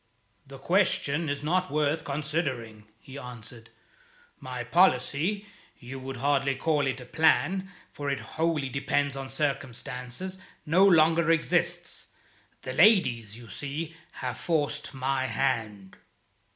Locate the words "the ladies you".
12.63-13.47